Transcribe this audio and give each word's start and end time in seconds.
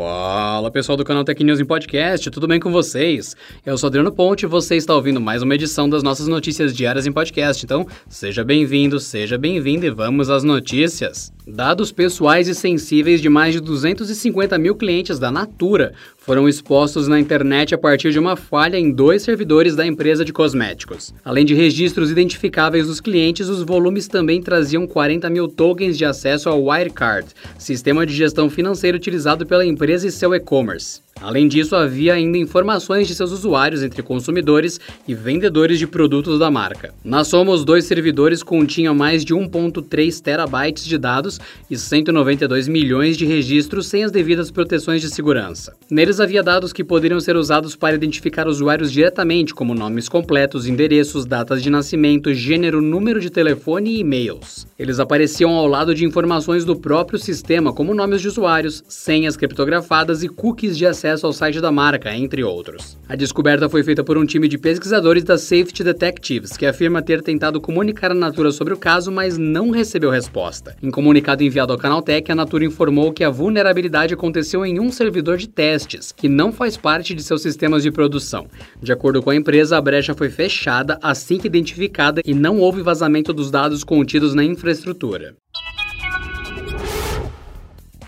Fala 0.00 0.70
pessoal 0.70 0.96
do 0.96 1.04
canal 1.04 1.24
Tech 1.24 1.42
News 1.42 1.58
em 1.58 1.64
Podcast, 1.64 2.30
tudo 2.30 2.46
bem 2.46 2.60
com 2.60 2.70
vocês? 2.70 3.34
Eu 3.66 3.76
sou 3.76 3.88
Adriano 3.88 4.12
Ponte 4.12 4.44
e 4.44 4.46
você 4.46 4.76
está 4.76 4.94
ouvindo 4.94 5.20
mais 5.20 5.42
uma 5.42 5.54
edição 5.54 5.88
das 5.88 6.02
nossas 6.02 6.28
notícias 6.28 6.72
diárias 6.74 7.06
em 7.06 7.12
podcast. 7.12 7.64
Então, 7.64 7.86
seja 8.08 8.44
bem-vindo, 8.44 9.00
seja 9.00 9.36
bem-vindo 9.36 9.84
e 9.84 9.90
vamos 9.90 10.30
às 10.30 10.44
notícias. 10.44 11.32
Dados 11.46 11.90
pessoais 11.90 12.48
e 12.48 12.54
sensíveis 12.54 13.20
de 13.20 13.28
mais 13.28 13.54
de 13.54 13.60
250 13.60 14.58
mil 14.58 14.74
clientes 14.74 15.18
da 15.18 15.30
Natura 15.30 15.92
foram 16.18 16.48
expostos 16.48 17.08
na 17.08 17.18
internet 17.18 17.74
a 17.74 17.78
partir 17.78 18.12
de 18.12 18.18
uma 18.18 18.36
falha 18.36 18.76
em 18.76 18.92
dois 18.92 19.22
servidores 19.22 19.74
da 19.74 19.86
empresa 19.86 20.24
de 20.24 20.32
cosméticos. 20.32 21.14
Além 21.24 21.44
de 21.44 21.54
registros 21.54 22.10
identificáveis 22.10 22.86
dos 22.86 23.00
clientes, 23.00 23.48
os 23.48 23.62
volumes 23.62 24.06
também 24.06 24.42
traziam 24.42 24.86
40 24.86 25.30
mil 25.30 25.48
tokens 25.48 25.96
de 25.96 26.04
acesso 26.04 26.48
ao 26.48 26.62
Wirecard, 26.62 27.28
sistema 27.58 28.04
de 28.04 28.14
gestão 28.14 28.50
financeira 28.50 28.96
utilizado 28.96 29.46
pela 29.46 29.64
empresa 29.64 30.06
e 30.06 30.12
seu 30.12 30.34
e-commerce. 30.34 31.00
Além 31.20 31.46
disso, 31.46 31.76
havia 31.76 32.14
ainda 32.14 32.38
informações 32.38 33.06
de 33.06 33.14
seus 33.14 33.30
usuários 33.30 33.82
entre 33.82 34.02
consumidores 34.02 34.80
e 35.06 35.14
vendedores 35.14 35.78
de 35.78 35.86
produtos 35.86 36.38
da 36.38 36.50
marca. 36.50 36.94
Na 37.04 37.24
soma, 37.24 37.52
os 37.52 37.62
dois 37.62 37.84
servidores 37.84 38.42
continham 38.42 38.94
mais 38.94 39.22
de 39.22 39.34
1.3 39.34 40.18
terabytes 40.20 40.84
de 40.86 40.96
dados 40.96 41.38
e 41.70 41.76
192 41.76 42.68
milhões 42.68 43.18
de 43.18 43.26
registros 43.26 43.86
sem 43.86 44.02
as 44.02 44.10
devidas 44.10 44.50
proteções 44.50 45.02
de 45.02 45.10
segurança. 45.10 45.74
Neles 45.90 46.20
havia 46.20 46.42
dados 46.42 46.72
que 46.72 46.82
poderiam 46.82 47.20
ser 47.20 47.36
usados 47.36 47.76
para 47.76 47.94
identificar 47.94 48.48
usuários 48.48 48.90
diretamente, 48.90 49.52
como 49.52 49.74
nomes 49.74 50.08
completos, 50.08 50.66
endereços, 50.66 51.26
datas 51.26 51.62
de 51.62 51.68
nascimento, 51.68 52.32
gênero, 52.32 52.80
número 52.80 53.20
de 53.20 53.28
telefone 53.28 53.90
e 53.90 54.00
e-mails. 54.00 54.66
Eles 54.78 54.98
apareciam 54.98 55.50
ao 55.50 55.66
lado 55.66 55.94
de 55.94 56.06
informações 56.06 56.64
do 56.64 56.74
próprio 56.74 57.18
sistema, 57.18 57.74
como 57.74 57.92
nomes 57.92 58.22
de 58.22 58.28
usuários, 58.28 58.82
senhas 58.88 59.36
criptografadas 59.36 60.22
e 60.22 60.28
cookies 60.28 60.78
de 60.78 60.86
acesso 60.86 61.09
acesso 61.10 61.26
ao 61.26 61.32
site 61.32 61.60
da 61.60 61.72
marca, 61.72 62.14
entre 62.14 62.44
outros. 62.44 62.96
A 63.08 63.16
descoberta 63.16 63.68
foi 63.68 63.82
feita 63.82 64.04
por 64.04 64.16
um 64.16 64.24
time 64.24 64.46
de 64.46 64.56
pesquisadores 64.56 65.24
da 65.24 65.36
Safety 65.36 65.82
Detectives, 65.82 66.56
que 66.56 66.66
afirma 66.66 67.02
ter 67.02 67.22
tentado 67.22 67.60
comunicar 67.60 68.12
à 68.12 68.14
Natura 68.14 68.52
sobre 68.52 68.72
o 68.72 68.76
caso, 68.76 69.10
mas 69.10 69.36
não 69.36 69.70
recebeu 69.70 70.10
resposta. 70.10 70.76
Em 70.82 70.90
comunicado 70.90 71.42
enviado 71.42 71.72
ao 71.72 71.78
Canaltech, 71.78 72.30
a 72.30 72.34
Natura 72.34 72.64
informou 72.64 73.12
que 73.12 73.24
a 73.24 73.30
vulnerabilidade 73.30 74.14
aconteceu 74.14 74.64
em 74.64 74.78
um 74.78 74.92
servidor 74.92 75.36
de 75.36 75.48
testes, 75.48 76.12
que 76.12 76.28
não 76.28 76.52
faz 76.52 76.76
parte 76.76 77.14
de 77.14 77.22
seus 77.22 77.42
sistemas 77.42 77.82
de 77.82 77.90
produção. 77.90 78.46
De 78.80 78.92
acordo 78.92 79.22
com 79.22 79.30
a 79.30 79.36
empresa, 79.36 79.76
a 79.76 79.80
brecha 79.80 80.14
foi 80.14 80.30
fechada 80.30 80.98
assim 81.02 81.38
que 81.38 81.46
identificada 81.46 82.20
e 82.24 82.34
não 82.34 82.58
houve 82.58 82.82
vazamento 82.82 83.32
dos 83.32 83.50
dados 83.50 83.82
contidos 83.82 84.34
na 84.34 84.44
infraestrutura. 84.44 85.34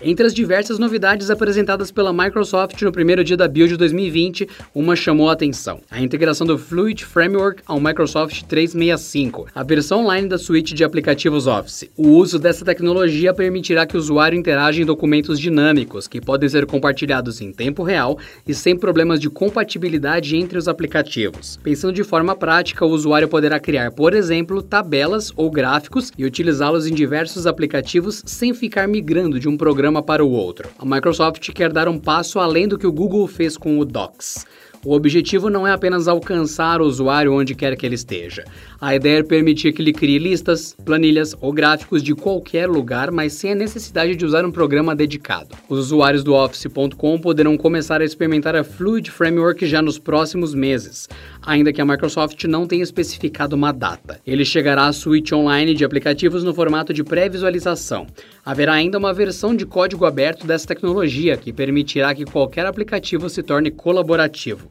Entre 0.05 0.25
as 0.27 0.33
diversas 0.33 0.77
novidades 0.77 1.29
apresentadas 1.29 1.89
pela 1.89 2.11
Microsoft 2.11 2.81
no 2.81 2.91
primeiro 2.91 3.23
dia 3.23 3.37
da 3.37 3.47
Build 3.47 3.77
2020, 3.77 4.49
uma 4.75 4.97
chamou 4.97 5.29
a 5.29 5.33
atenção: 5.33 5.79
a 5.89 6.01
integração 6.01 6.45
do 6.45 6.57
Fluid 6.57 7.05
Framework 7.05 7.63
ao 7.65 7.79
Microsoft 7.79 8.43
365, 8.43 9.47
a 9.55 9.63
versão 9.63 10.01
online 10.01 10.27
da 10.27 10.37
suíte 10.37 10.73
de 10.73 10.83
aplicativos 10.83 11.47
Office. 11.47 11.89
O 11.95 12.09
uso 12.09 12.37
dessa 12.37 12.65
tecnologia 12.65 13.33
permitirá 13.33 13.85
que 13.85 13.95
o 13.95 13.99
usuário 13.99 14.37
interaja 14.37 14.81
em 14.81 14.85
documentos 14.85 15.39
dinâmicos, 15.39 16.05
que 16.05 16.19
podem 16.19 16.49
ser 16.49 16.65
compartilhados 16.65 17.39
em 17.39 17.53
tempo 17.53 17.81
real 17.81 18.19
e 18.45 18.53
sem 18.53 18.75
problemas 18.75 19.21
de 19.21 19.29
compatibilidade 19.29 20.35
entre 20.35 20.57
os 20.57 20.67
aplicativos. 20.67 21.57
Pensando 21.63 21.93
de 21.93 22.03
forma 22.03 22.35
prática, 22.35 22.85
o 22.85 22.89
usuário 22.89 23.29
poderá 23.29 23.57
criar, 23.57 23.91
por 23.91 24.13
exemplo, 24.13 24.61
tabelas 24.61 25.31
ou 25.37 25.49
gráficos 25.49 26.11
e 26.17 26.25
utilizá-los 26.25 26.87
em 26.87 26.93
diversos 26.93 27.47
aplicativos 27.47 28.21
sem 28.25 28.53
ficar 28.53 28.85
migrando 28.85 29.39
de 29.39 29.47
um 29.47 29.55
programa 29.55 29.92
programa 29.93 30.01
para 30.01 30.25
o 30.25 30.31
outro. 30.31 30.69
A 30.79 30.85
Microsoft 30.85 31.51
quer 31.51 31.71
dar 31.71 31.87
um 31.87 31.99
passo 31.99 32.39
além 32.39 32.67
do 32.67 32.77
que 32.77 32.87
o 32.87 32.91
Google 32.91 33.27
fez 33.27 33.55
com 33.55 33.77
o 33.77 33.85
Docs. 33.85 34.45
O 34.85 34.93
objetivo 34.93 35.49
não 35.49 35.65
é 35.65 35.71
apenas 35.71 36.09
alcançar 36.09 36.81
o 36.81 36.85
usuário 36.85 37.33
onde 37.33 37.55
quer 37.55 37.73
que 37.77 37.85
ele 37.85 37.95
esteja. 37.95 38.43
A 38.81 38.93
ideia 38.93 39.19
é 39.19 39.23
permitir 39.23 39.71
que 39.71 39.81
ele 39.81 39.93
crie 39.93 40.19
listas, 40.19 40.75
planilhas 40.83 41.33
ou 41.39 41.53
gráficos 41.53 42.03
de 42.03 42.13
qualquer 42.13 42.67
lugar, 42.67 43.09
mas 43.09 43.31
sem 43.31 43.53
a 43.53 43.55
necessidade 43.55 44.13
de 44.13 44.25
usar 44.25 44.45
um 44.45 44.51
programa 44.51 44.93
dedicado. 44.93 45.55
Os 45.69 45.79
usuários 45.79 46.21
do 46.21 46.33
Office.com 46.33 47.17
poderão 47.17 47.55
começar 47.55 48.01
a 48.01 48.03
experimentar 48.03 48.57
a 48.57 48.63
Fluid 48.63 49.09
Framework 49.09 49.65
já 49.65 49.81
nos 49.81 49.97
próximos 49.97 50.53
meses, 50.53 51.07
ainda 51.41 51.71
que 51.71 51.79
a 51.79 51.85
Microsoft 51.85 52.43
não 52.43 52.67
tenha 52.67 52.83
especificado 52.83 53.55
uma 53.55 53.71
data. 53.71 54.19
Ele 54.27 54.43
chegará 54.43 54.87
à 54.87 54.91
suíte 54.91 55.33
online 55.33 55.73
de 55.73 55.85
aplicativos 55.85 56.43
no 56.43 56.53
formato 56.53 56.93
de 56.93 57.05
pré-visualização. 57.05 58.05
Haverá 58.45 58.73
ainda 58.73 58.97
uma 58.97 59.13
versão 59.13 59.55
de 59.55 59.65
código 59.65 60.05
aberto 60.05 60.45
dessa 60.45 60.67
tecnologia 60.67 61.37
que 61.37 61.53
permitirá 61.53 62.13
que 62.13 62.25
qualquer 62.25 62.65
aplicativo 62.65 63.29
se 63.29 63.41
torne 63.41 63.71
colaborativo. 63.71 64.69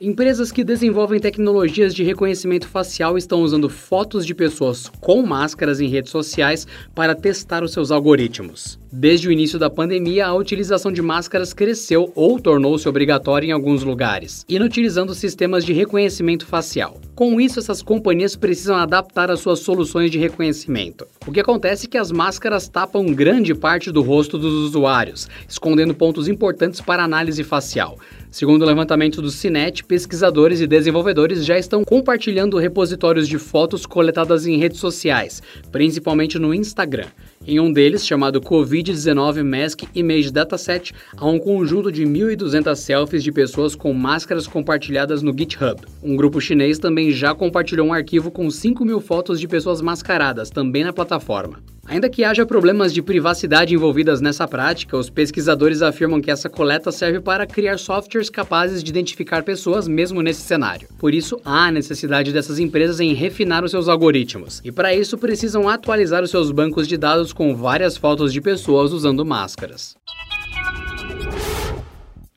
Empresas 0.00 0.52
que 0.52 0.62
desenvolvem 0.62 1.18
tecnologias 1.18 1.92
de 1.92 2.04
reconhecimento 2.04 2.68
facial 2.68 3.18
estão 3.18 3.42
usando 3.42 3.68
fotos 3.68 4.24
de 4.24 4.32
pessoas 4.32 4.88
com 5.00 5.20
máscaras 5.22 5.80
em 5.80 5.88
redes 5.88 6.12
sociais 6.12 6.68
para 6.94 7.16
testar 7.16 7.64
os 7.64 7.72
seus 7.72 7.90
algoritmos. 7.90 8.78
Desde 8.90 9.28
o 9.28 9.32
início 9.32 9.58
da 9.58 9.68
pandemia, 9.68 10.26
a 10.26 10.34
utilização 10.34 10.90
de 10.90 11.02
máscaras 11.02 11.52
cresceu 11.52 12.10
ou 12.14 12.40
tornou-se 12.40 12.88
obrigatória 12.88 13.46
em 13.46 13.52
alguns 13.52 13.84
lugares, 13.84 14.46
inutilizando 14.48 15.14
sistemas 15.14 15.62
de 15.62 15.74
reconhecimento 15.74 16.46
facial. 16.46 16.98
Com 17.14 17.38
isso, 17.38 17.58
essas 17.58 17.82
companhias 17.82 18.34
precisam 18.34 18.76
adaptar 18.76 19.30
as 19.30 19.40
suas 19.40 19.58
soluções 19.58 20.10
de 20.10 20.18
reconhecimento. 20.18 21.06
O 21.26 21.32
que 21.32 21.40
acontece 21.40 21.86
é 21.86 21.90
que 21.90 21.98
as 21.98 22.10
máscaras 22.10 22.66
tapam 22.66 23.12
grande 23.12 23.54
parte 23.54 23.92
do 23.92 24.00
rosto 24.00 24.38
dos 24.38 24.54
usuários, 24.54 25.28
escondendo 25.46 25.94
pontos 25.94 26.26
importantes 26.26 26.80
para 26.80 27.04
análise 27.04 27.44
facial. 27.44 27.98
Segundo 28.30 28.62
o 28.62 28.66
levantamento 28.66 29.20
do 29.20 29.30
Cinet, 29.30 29.84
pesquisadores 29.84 30.60
e 30.60 30.66
desenvolvedores 30.66 31.44
já 31.44 31.58
estão 31.58 31.82
compartilhando 31.82 32.58
repositórios 32.58 33.26
de 33.26 33.38
fotos 33.38 33.84
coletadas 33.84 34.46
em 34.46 34.56
redes 34.58 34.78
sociais, 34.78 35.42
principalmente 35.72 36.38
no 36.38 36.54
Instagram. 36.54 37.06
Em 37.46 37.58
um 37.58 37.72
deles, 37.72 38.06
chamado 38.06 38.42
Covid-19 38.78 39.42
Mask 39.42 39.82
Image 39.94 40.30
Dataset, 40.30 40.94
há 41.16 41.26
um 41.26 41.38
conjunto 41.38 41.90
de 41.90 42.04
1.200 42.04 42.76
selfies 42.76 43.24
de 43.24 43.32
pessoas 43.32 43.74
com 43.74 43.92
máscaras 43.92 44.46
compartilhadas 44.46 45.22
no 45.22 45.36
GitHub. 45.36 45.80
Um 46.02 46.16
grupo 46.16 46.40
chinês 46.40 46.78
também 46.78 47.10
já 47.10 47.34
compartilhou 47.34 47.88
um 47.88 47.92
arquivo 47.92 48.30
com 48.30 48.48
5 48.48 48.84
mil 48.84 49.00
fotos 49.00 49.40
de 49.40 49.48
pessoas 49.48 49.80
mascaradas, 49.80 50.50
também 50.50 50.84
na 50.84 50.92
plataforma. 50.92 51.60
Ainda 51.88 52.10
que 52.10 52.22
haja 52.22 52.44
problemas 52.44 52.92
de 52.92 53.00
privacidade 53.00 53.74
envolvidas 53.74 54.20
nessa 54.20 54.46
prática, 54.46 54.94
os 54.94 55.08
pesquisadores 55.08 55.80
afirmam 55.80 56.20
que 56.20 56.30
essa 56.30 56.48
coleta 56.48 56.92
serve 56.92 57.18
para 57.18 57.46
criar 57.46 57.78
softwares 57.78 58.28
capazes 58.28 58.84
de 58.84 58.90
identificar 58.90 59.42
pessoas 59.42 59.88
mesmo 59.88 60.20
nesse 60.20 60.42
cenário. 60.42 60.86
Por 60.98 61.14
isso, 61.14 61.40
há 61.42 61.72
necessidade 61.72 62.30
dessas 62.30 62.58
empresas 62.58 63.00
em 63.00 63.14
refinar 63.14 63.64
os 63.64 63.70
seus 63.70 63.88
algoritmos, 63.88 64.60
e 64.62 64.70
para 64.70 64.94
isso 64.94 65.16
precisam 65.16 65.66
atualizar 65.66 66.22
os 66.22 66.30
seus 66.30 66.52
bancos 66.52 66.86
de 66.86 66.98
dados 66.98 67.32
com 67.32 67.56
várias 67.56 67.96
fotos 67.96 68.34
de 68.34 68.40
pessoas 68.42 68.92
usando 68.92 69.24
máscaras. 69.24 69.96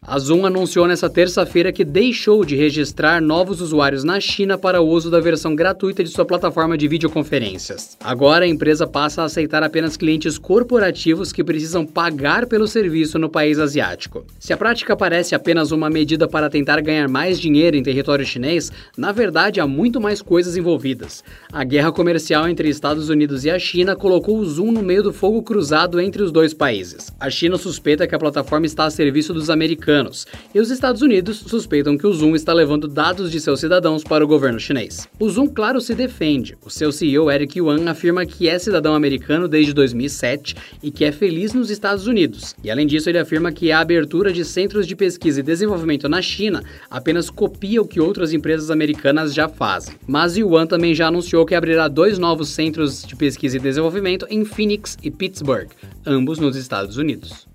A 0.08 0.18
Zoom 0.18 0.48
anunciou 0.48 0.88
nesta 0.88 1.08
terça-feira 1.08 1.72
que 1.72 1.86
deixou 1.86 2.44
de 2.44 2.56
registrar 2.56 3.22
novos 3.22 3.62
usuários 3.62 4.04
na 4.04 4.20
China 4.20 4.58
para 4.58 4.82
o 4.82 4.88
uso 4.90 5.12
da 5.12 5.20
versão 5.20 5.56
gratuita 5.56 6.04
de 6.04 6.10
sua 6.10 6.26
plataforma 6.26 6.76
de 6.76 6.88
videoconferências. 6.88 7.96
Agora 8.04 8.44
a 8.44 8.48
empresa 8.48 8.88
passa 8.88 9.22
a 9.22 9.26
aceitar 9.26 9.62
apenas 9.62 9.96
clientes 9.96 10.40
corporativos 10.40 11.32
que 11.32 11.44
precisam 11.44 11.86
pagar 11.86 12.48
pelo 12.48 12.68
serviço 12.68 13.20
no 13.20 13.30
país 13.30 13.60
asiático. 13.60 14.26
Se 14.40 14.52
a 14.52 14.58
prática 14.58 14.98
parece 14.98 15.36
apenas 15.36 15.72
uma 15.72 15.88
medida 15.88 16.28
para 16.28 16.50
tentar 16.50 16.82
ganhar 16.82 17.08
mais 17.08 17.40
dinheiro 17.40 17.78
em 17.78 17.84
território 17.84 18.26
chinês, 18.26 18.72
na 18.98 19.12
verdade 19.12 19.62
há 19.62 19.68
muito 19.68 20.02
mais 20.02 20.20
coisas 20.20 20.58
envolvidas. 20.58 21.24
A 21.54 21.64
guerra 21.64 21.92
comercial 21.92 22.50
entre 22.50 22.68
Estados 22.68 23.08
Unidos 23.08 23.46
e 23.46 23.52
a 23.52 23.60
China 23.60 23.96
colocou 23.96 24.40
o 24.40 24.46
Zoom 24.46 24.72
no 24.72 24.82
meio 24.82 25.04
do 25.04 25.14
fogo 25.14 25.44
cruzado 25.44 26.02
entre 26.02 26.24
os 26.24 26.32
dois 26.32 26.56
países. 26.56 27.14
A 27.20 27.30
China 27.30 27.56
suspeita 27.56 28.08
que 28.08 28.16
a 28.16 28.20
plataforma 28.20 28.66
está 28.66 28.86
a 28.86 28.90
serviço 28.90 29.32
dos 29.32 29.52
americanos 29.52 29.91
americanos, 29.92 30.26
e 30.54 30.60
os 30.60 30.72
Estados 30.72 31.02
Unidos 31.02 31.38
suspeitam 31.38 31.98
que 31.98 32.08
o 32.08 32.14
Zoom 32.14 32.36
está 32.36 32.54
levando 32.54 32.88
dados 32.88 33.32
de 33.32 33.40
seus 33.40 33.60
cidadãos 33.60 34.04
para 34.04 34.24
o 34.24 34.28
governo 34.28 34.60
chinês. 34.60 35.08
O 35.20 35.30
Zoom, 35.30 35.48
claro, 35.48 35.82
se 35.82 35.94
defende. 35.94 36.58
O 36.66 36.70
seu 36.70 36.92
CEO, 36.92 37.30
Eric 37.30 37.60
Yuan, 37.60 37.90
afirma 37.90 38.26
que 38.26 38.48
é 38.48 38.58
cidadão 38.58 38.96
americano 38.96 39.48
desde 39.48 39.74
2007 39.74 40.56
e 40.82 40.92
que 40.92 41.04
é 41.04 41.12
feliz 41.12 41.54
nos 41.54 41.70
Estados 41.70 42.08
Unidos. 42.08 42.56
E 42.64 42.72
além 42.72 42.88
disso, 42.88 43.10
ele 43.10 43.20
afirma 43.20 43.52
que 43.52 43.72
a 43.72 43.80
abertura 43.80 44.32
de 44.32 44.46
centros 44.46 44.88
de 44.88 44.96
pesquisa 44.96 45.42
e 45.42 45.44
desenvolvimento 45.44 46.08
na 46.08 46.22
China 46.22 46.64
apenas 46.90 47.30
copia 47.30 47.82
o 47.82 47.88
que 47.88 48.00
outras 48.00 48.34
empresas 48.34 48.72
americanas 48.72 49.34
já 49.34 49.50
fazem. 49.50 49.96
Mas 50.08 50.38
Yuan 50.38 50.66
também 50.66 50.96
já 50.96 51.08
anunciou 51.08 51.46
que 51.46 51.56
abrirá 51.56 51.88
dois 51.88 52.18
novos 52.18 52.50
centros 52.50 53.04
de 53.04 53.16
pesquisa 53.16 53.58
e 53.58 53.60
desenvolvimento 53.60 54.26
em 54.30 54.46
Phoenix 54.46 54.98
e 55.04 55.12
Pittsburgh, 55.12 55.70
ambos 56.06 56.40
nos 56.40 56.56
Estados 56.56 56.98
Unidos. 56.98 57.51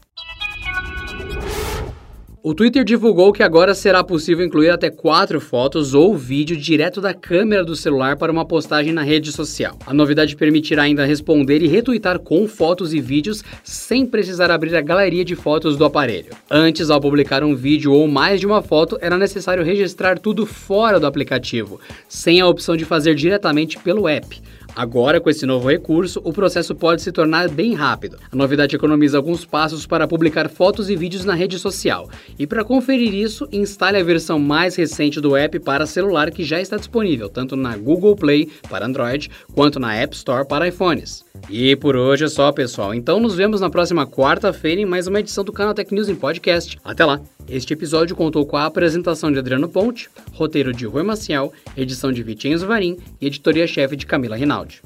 O 2.48 2.54
Twitter 2.54 2.84
divulgou 2.84 3.32
que 3.32 3.42
agora 3.42 3.74
será 3.74 4.04
possível 4.04 4.46
incluir 4.46 4.70
até 4.70 4.88
quatro 4.88 5.40
fotos 5.40 5.94
ou 5.94 6.16
vídeo 6.16 6.56
direto 6.56 7.00
da 7.00 7.12
câmera 7.12 7.64
do 7.64 7.74
celular 7.74 8.16
para 8.16 8.30
uma 8.30 8.44
postagem 8.44 8.92
na 8.92 9.02
rede 9.02 9.32
social. 9.32 9.76
A 9.84 9.92
novidade 9.92 10.36
permitirá 10.36 10.84
ainda 10.84 11.04
responder 11.04 11.60
e 11.60 11.66
retweetar 11.66 12.20
com 12.20 12.46
fotos 12.46 12.94
e 12.94 13.00
vídeos 13.00 13.42
sem 13.64 14.06
precisar 14.06 14.48
abrir 14.52 14.76
a 14.76 14.80
galeria 14.80 15.24
de 15.24 15.34
fotos 15.34 15.76
do 15.76 15.84
aparelho. 15.84 16.36
Antes, 16.48 16.88
ao 16.88 17.00
publicar 17.00 17.42
um 17.42 17.56
vídeo 17.56 17.92
ou 17.92 18.06
mais 18.06 18.38
de 18.38 18.46
uma 18.46 18.62
foto, 18.62 18.96
era 19.00 19.18
necessário 19.18 19.64
registrar 19.64 20.16
tudo 20.16 20.46
fora 20.46 21.00
do 21.00 21.06
aplicativo, 21.08 21.80
sem 22.08 22.40
a 22.40 22.46
opção 22.46 22.76
de 22.76 22.84
fazer 22.84 23.16
diretamente 23.16 23.76
pelo 23.76 24.06
app. 24.06 24.40
Agora, 24.76 25.18
com 25.22 25.30
esse 25.30 25.46
novo 25.46 25.70
recurso, 25.70 26.20
o 26.22 26.34
processo 26.34 26.74
pode 26.74 27.00
se 27.00 27.10
tornar 27.10 27.48
bem 27.48 27.72
rápido. 27.72 28.18
A 28.30 28.36
novidade 28.36 28.76
economiza 28.76 29.16
alguns 29.16 29.42
passos 29.42 29.86
para 29.86 30.06
publicar 30.06 30.50
fotos 30.50 30.90
e 30.90 30.94
vídeos 30.94 31.24
na 31.24 31.32
rede 31.32 31.58
social. 31.58 32.10
E 32.38 32.46
para 32.46 32.62
conferir 32.62 33.14
isso, 33.14 33.48
instale 33.50 33.96
a 33.96 34.04
versão 34.04 34.38
mais 34.38 34.76
recente 34.76 35.18
do 35.18 35.34
app 35.34 35.58
para 35.60 35.86
celular 35.86 36.30
que 36.30 36.44
já 36.44 36.60
está 36.60 36.76
disponível 36.76 37.30
tanto 37.30 37.56
na 37.56 37.74
Google 37.74 38.14
Play 38.14 38.50
para 38.68 38.84
Android 38.84 39.30
quanto 39.54 39.80
na 39.80 39.94
App 39.94 40.14
Store 40.14 40.46
para 40.46 40.68
iPhones. 40.68 41.24
E 41.48 41.74
por 41.76 41.96
hoje 41.96 42.24
é 42.24 42.28
só, 42.28 42.52
pessoal. 42.52 42.92
Então 42.92 43.18
nos 43.18 43.34
vemos 43.34 43.62
na 43.62 43.70
próxima 43.70 44.06
quarta-feira 44.06 44.82
em 44.82 44.84
mais 44.84 45.06
uma 45.06 45.20
edição 45.20 45.42
do 45.42 45.52
Canal 45.52 45.72
Tech 45.72 45.92
News 45.94 46.10
em 46.10 46.14
podcast. 46.14 46.76
Até 46.84 47.02
lá! 47.02 47.35
Este 47.48 47.74
episódio 47.74 48.16
contou 48.16 48.44
com 48.44 48.56
a 48.56 48.66
apresentação 48.66 49.30
de 49.30 49.38
Adriano 49.38 49.68
Ponte, 49.68 50.10
roteiro 50.32 50.72
de 50.72 50.84
Rui 50.84 51.04
Maciel, 51.04 51.52
edição 51.76 52.10
de 52.10 52.20
Vitinho 52.22 52.58
Varim 52.58 52.96
e 53.20 53.26
editoria-chefe 53.28 53.94
de 53.94 54.04
Camila 54.04 54.36
Rinaldi. 54.36 54.82